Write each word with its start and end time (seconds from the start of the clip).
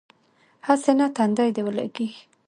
هسې 0.67 0.91
نه 0.99 1.07
تندی 1.15 1.49
دې 1.55 1.61
ولګېږي. 1.65 2.21